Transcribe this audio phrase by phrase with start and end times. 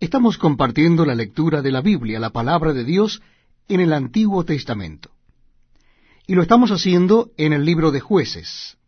[0.00, 3.20] Estamos compartiendo la lectura de la Biblia, la palabra de Dios,
[3.68, 5.10] en el Antiguo Testamento.
[6.26, 8.78] Y lo estamos haciendo en el libro de jueces.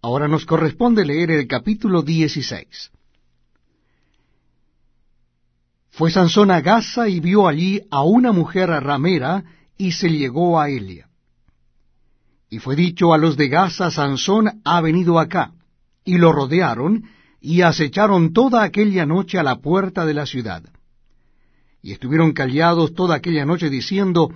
[0.00, 2.90] Ahora nos corresponde leer el capítulo 16.
[5.90, 9.44] Fue Sansón a Gaza y vio allí a una mujer ramera
[9.76, 11.10] y se llegó a Elia.
[12.48, 15.52] Y fue dicho a los de Gaza, Sansón ha venido acá.
[16.02, 17.04] Y lo rodearon
[17.40, 20.62] y acecharon toda aquella noche a la puerta de la ciudad.
[21.82, 24.30] Y estuvieron callados toda aquella noche diciendo,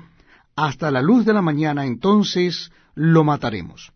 [0.57, 3.93] hasta la luz de la mañana entonces lo mataremos.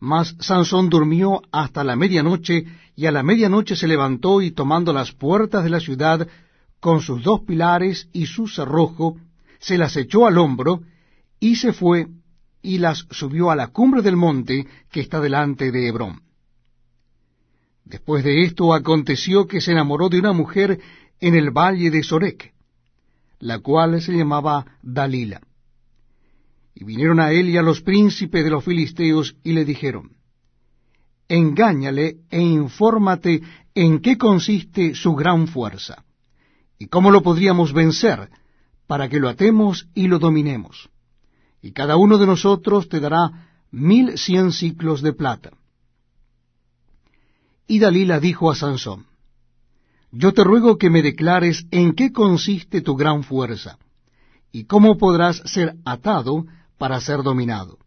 [0.00, 5.12] Mas Sansón durmió hasta la medianoche, y a la medianoche se levantó y tomando las
[5.12, 6.26] puertas de la ciudad,
[6.80, 9.16] con sus dos pilares y su cerrojo,
[9.58, 10.82] se las echó al hombro,
[11.40, 12.08] y se fue,
[12.62, 16.25] y las subió a la cumbre del monte que está delante de Hebrón.
[17.86, 20.80] Después de esto aconteció que se enamoró de una mujer
[21.20, 22.52] en el valle de Sorek,
[23.38, 25.40] la cual se llamaba Dalila.
[26.74, 30.16] Y vinieron a él y a los príncipes de los filisteos y le dijeron,
[31.28, 33.42] Engáñale e infórmate
[33.74, 36.04] en qué consiste su gran fuerza,
[36.80, 38.30] y cómo lo podríamos vencer,
[38.88, 40.90] para que lo atemos y lo dominemos.
[41.62, 45.52] Y cada uno de nosotros te dará mil cien ciclos de plata.
[47.66, 49.06] Y Dalila dijo a Sansón,
[50.12, 53.78] Yo te ruego que me declares en qué consiste tu gran fuerza,
[54.52, 56.46] y cómo podrás ser atado
[56.78, 57.78] para ser dominado.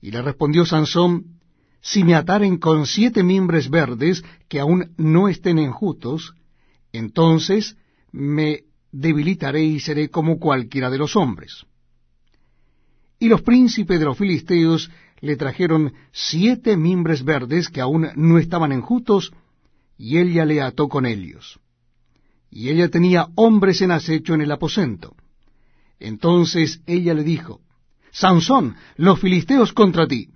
[0.00, 1.38] Y le respondió Sansón,
[1.80, 6.34] Si me ataren con siete mimbres verdes que aún no estén enjutos,
[6.92, 7.76] entonces
[8.12, 11.64] me debilitaré y seré como cualquiera de los hombres.
[13.18, 14.90] Y los príncipes de los filisteos
[15.22, 19.32] le trajeron siete mimbres verdes que aún no estaban enjutos,
[19.96, 21.60] y ella le ató con ellos.
[22.50, 25.14] Y ella tenía hombres en acecho en el aposento.
[26.00, 27.60] Entonces ella le dijo,
[28.10, 30.28] Sansón, los filisteos contra ti.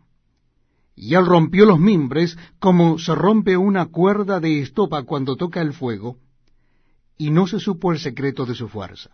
[0.94, 5.72] Y él rompió los mimbres como se rompe una cuerda de estopa cuando toca el
[5.72, 6.16] fuego,
[7.18, 9.10] y no se supo el secreto de su fuerza.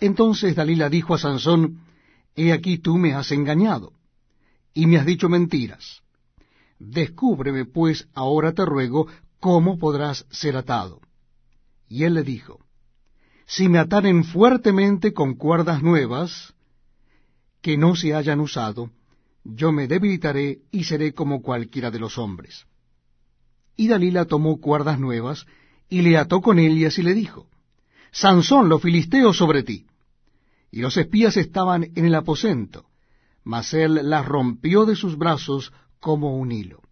[0.00, 1.80] Entonces Dalila dijo a Sansón,
[2.36, 3.92] He aquí tú me has engañado,
[4.72, 6.02] y me has dicho mentiras.
[6.78, 9.06] Descúbreme, pues, ahora te ruego,
[9.38, 11.00] cómo podrás ser atado.
[11.88, 12.60] Y él le dijo,
[13.46, 16.54] Si me ataren fuertemente con cuerdas nuevas,
[17.62, 18.90] que no se hayan usado,
[19.44, 22.66] yo me debilitaré y seré como cualquiera de los hombres.
[23.76, 25.46] Y Dalila tomó cuerdas nuevas,
[25.88, 27.46] y le ató con ellas y le dijo,
[28.10, 29.86] Sansón, los filisteos sobre ti
[30.74, 32.86] y los espías estaban en el aposento,
[33.44, 36.82] mas él las rompió de sus brazos como un hilo.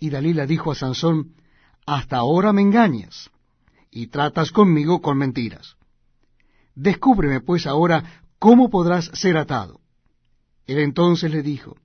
[0.00, 1.34] Y Dalila dijo a Sansón,
[1.84, 3.30] Hasta ahora me engañas,
[3.90, 5.76] y tratas conmigo con mentiras.
[6.74, 9.82] Descúbreme pues ahora cómo podrás ser atado.
[10.64, 11.76] Él entonces le dijo,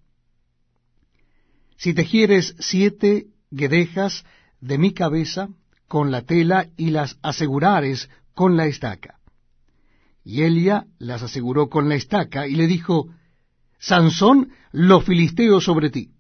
[1.76, 4.24] Si tejieres siete guedejas
[4.62, 5.50] de mi cabeza
[5.90, 9.20] con la tela y las asegurares con la estaca.
[10.24, 13.10] Y Elia las aseguró con la estaca y le dijo,
[13.78, 16.12] Sansón, los filisteos sobre ti.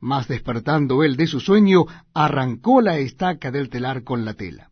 [0.00, 4.70] Mas despertando él de su sueño, arrancó la estaca del telar con la tela.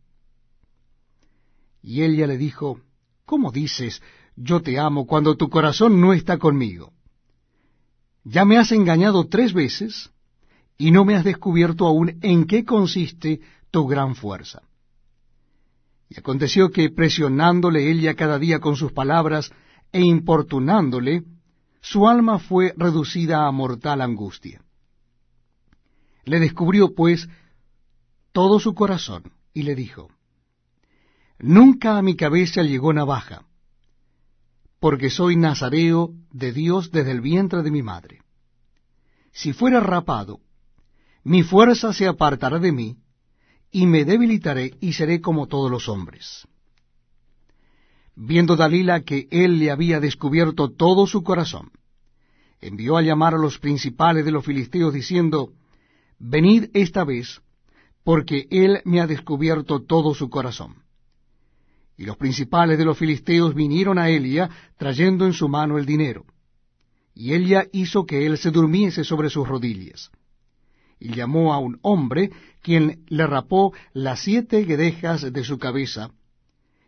[1.81, 2.81] Y Elia le dijo,
[3.25, 4.01] ¿Cómo dices,
[4.35, 6.91] yo te amo, cuando tu corazón no está conmigo?
[8.25, 10.11] Ya me has engañado tres veces,
[10.77, 13.39] y no me has descubierto aún en qué consiste
[13.71, 14.63] tu gran fuerza.
[16.11, 19.49] Y aconteció que presionándole ella cada día con sus palabras
[19.93, 21.23] e importunándole,
[21.79, 24.61] su alma fue reducida a mortal angustia.
[26.25, 27.29] Le descubrió, pues,
[28.33, 30.09] todo su corazón, y le dijo,
[31.39, 33.45] Nunca a mi cabeza llegó navaja,
[34.81, 38.19] porque soy nazareo de Dios desde el vientre de mi madre.
[39.31, 40.41] Si fuera rapado,
[41.23, 42.97] mi fuerza se apartará de mí,
[43.71, 46.47] y me debilitaré y seré como todos los hombres.
[48.15, 51.71] Viendo Dalila que él le había descubierto todo su corazón,
[52.59, 55.53] envió a llamar a los principales de los filisteos diciendo,
[56.19, 57.41] Venid esta vez,
[58.03, 60.83] porque él me ha descubierto todo su corazón.
[61.97, 66.25] Y los principales de los filisteos vinieron a Elia trayendo en su mano el dinero.
[67.13, 70.11] Y Elia hizo que él se durmiese sobre sus rodillas
[71.01, 72.31] y llamó a un hombre,
[72.61, 76.11] quien le rapó las siete guedejas de su cabeza,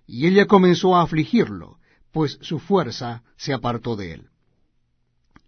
[0.06, 1.80] y ella comenzó a afligirlo,
[2.12, 4.30] pues su fuerza se apartó de él.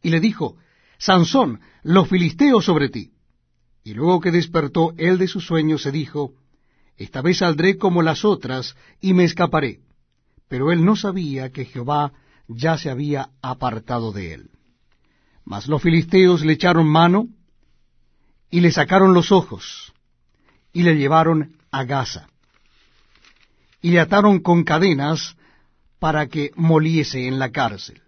[0.01, 0.57] Y le dijo,
[0.97, 3.11] Sansón, los filisteos sobre ti.
[3.83, 6.33] Y luego que despertó él de su sueño, se dijo,
[6.97, 9.81] Esta vez saldré como las otras, y me escaparé.
[10.47, 12.13] Pero él no sabía que Jehová
[12.47, 14.49] ya se había apartado de él.
[15.43, 17.27] Mas los filisteos le echaron mano,
[18.55, 19.91] y le sacaron los ojos,
[20.71, 22.29] y le llevaron a Gaza,
[23.81, 25.35] y le ataron con cadenas
[25.99, 28.01] para que moliese en la cárcel.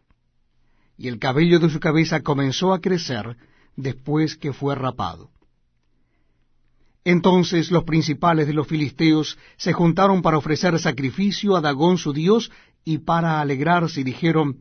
[0.98, 3.36] Y el cabello de su cabeza comenzó a crecer
[3.76, 5.32] después que fue rapado.
[7.04, 12.54] Entonces los principales de los filisteos se juntaron para ofrecer sacrificio a Dagón su dios
[12.86, 14.60] y para alegrarse y dijeron,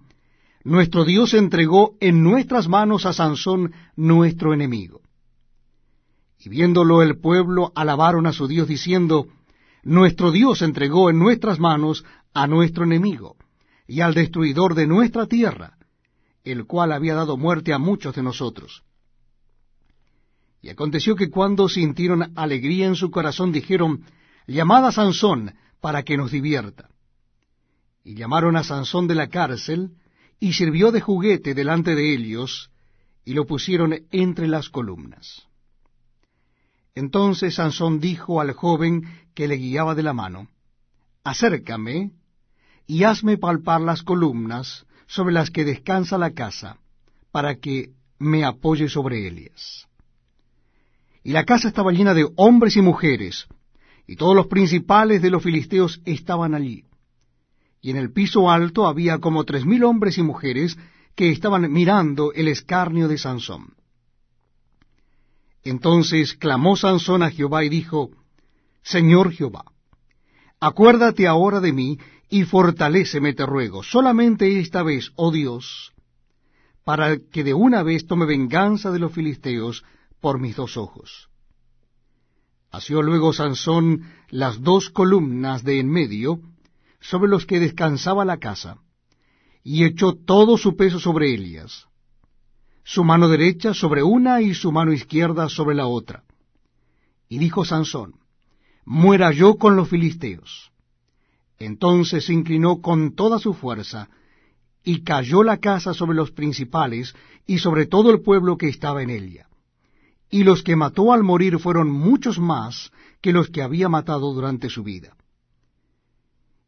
[0.64, 5.05] Nuestro Dios entregó en nuestras manos a Sansón nuestro enemigo.
[6.38, 9.28] Y viéndolo el pueblo alabaron a su Dios diciendo,
[9.82, 12.04] Nuestro Dios entregó en nuestras manos
[12.34, 13.36] a nuestro enemigo
[13.86, 15.78] y al destruidor de nuestra tierra,
[16.44, 18.82] el cual había dado muerte a muchos de nosotros.
[20.60, 24.04] Y aconteció que cuando sintieron alegría en su corazón, dijeron,
[24.46, 26.88] llamad a Sansón para que nos divierta.
[28.02, 29.90] Y llamaron a Sansón de la cárcel,
[30.38, 32.70] y sirvió de juguete delante de ellos,
[33.24, 35.46] y lo pusieron entre las columnas.
[36.96, 39.04] Entonces Sansón dijo al joven
[39.34, 40.48] que le guiaba de la mano,
[41.22, 42.10] Acércame,
[42.88, 46.78] y hazme palpar las columnas sobre las que descansa la casa,
[47.30, 49.86] para que me apoye sobre ellas
[51.26, 53.48] y la casa estaba llena de hombres y mujeres,
[54.06, 56.84] y todos los principales de los filisteos estaban allí.
[57.80, 60.78] Y en el piso alto había como tres mil hombres y mujeres
[61.16, 63.74] que estaban mirando el escarnio de Sansón.
[65.68, 68.10] Entonces clamó Sansón a Jehová y dijo,
[68.82, 69.64] Señor Jehová,
[70.60, 71.98] acuérdate ahora de mí
[72.28, 75.92] y fortaléceme, te ruego, solamente esta vez, oh Dios,
[76.84, 79.84] para que de una vez tome venganza de los filisteos
[80.20, 81.30] por mis dos ojos.
[82.70, 86.40] Asió luego Sansón las dos columnas de en medio,
[87.00, 88.78] sobre los que descansaba la casa,
[89.64, 91.88] y echó todo su peso sobre ellas,
[92.86, 96.22] su mano derecha sobre una y su mano izquierda sobre la otra.
[97.28, 98.14] Y dijo Sansón,
[98.84, 100.70] muera yo con los filisteos.
[101.58, 104.08] Entonces se inclinó con toda su fuerza,
[104.84, 107.12] y cayó la casa sobre los principales
[107.44, 109.48] y sobre todo el pueblo que estaba en ella
[110.30, 112.90] y los que mató al morir fueron muchos más
[113.20, 115.16] que los que había matado durante su vida.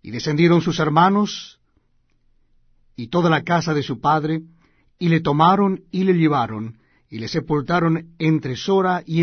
[0.02, 1.60] Y descendieron sus hermanos
[2.96, 4.42] y toda la casa de su padre,
[4.98, 6.78] y le tomaron y le llevaron,
[7.10, 9.22] y le sepultaron entre Sora y